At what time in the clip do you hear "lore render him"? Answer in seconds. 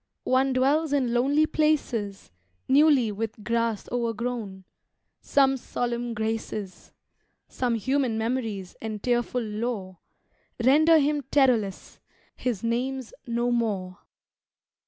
9.43-11.21